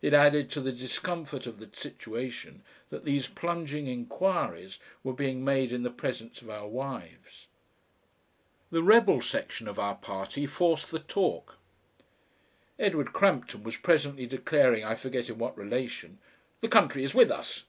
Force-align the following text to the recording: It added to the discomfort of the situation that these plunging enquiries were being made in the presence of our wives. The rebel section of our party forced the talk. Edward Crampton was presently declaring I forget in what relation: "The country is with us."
It 0.00 0.12
added 0.12 0.50
to 0.50 0.60
the 0.60 0.72
discomfort 0.72 1.46
of 1.46 1.60
the 1.60 1.70
situation 1.72 2.64
that 2.90 3.04
these 3.04 3.28
plunging 3.28 3.86
enquiries 3.86 4.80
were 5.04 5.12
being 5.12 5.44
made 5.44 5.70
in 5.70 5.84
the 5.84 5.88
presence 5.90 6.42
of 6.42 6.50
our 6.50 6.66
wives. 6.66 7.46
The 8.72 8.82
rebel 8.82 9.20
section 9.22 9.68
of 9.68 9.78
our 9.78 9.94
party 9.94 10.46
forced 10.46 10.90
the 10.90 10.98
talk. 10.98 11.58
Edward 12.76 13.12
Crampton 13.12 13.62
was 13.62 13.76
presently 13.76 14.26
declaring 14.26 14.82
I 14.82 14.96
forget 14.96 15.28
in 15.30 15.38
what 15.38 15.56
relation: 15.56 16.18
"The 16.60 16.66
country 16.66 17.04
is 17.04 17.14
with 17.14 17.30
us." 17.30 17.62